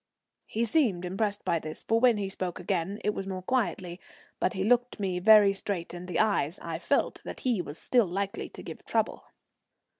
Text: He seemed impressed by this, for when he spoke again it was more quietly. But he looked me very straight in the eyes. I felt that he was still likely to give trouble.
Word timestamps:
He 0.47 0.65
seemed 0.65 1.05
impressed 1.05 1.45
by 1.45 1.59
this, 1.59 1.83
for 1.83 1.99
when 1.99 2.17
he 2.17 2.27
spoke 2.27 2.59
again 2.59 2.99
it 3.03 3.11
was 3.13 3.27
more 3.27 3.43
quietly. 3.43 3.99
But 4.39 4.53
he 4.53 4.63
looked 4.63 4.99
me 4.99 5.19
very 5.19 5.53
straight 5.53 5.93
in 5.93 6.07
the 6.07 6.17
eyes. 6.19 6.57
I 6.63 6.79
felt 6.79 7.21
that 7.23 7.41
he 7.41 7.61
was 7.61 7.77
still 7.77 8.07
likely 8.07 8.49
to 8.49 8.63
give 8.63 8.83
trouble. 8.83 9.25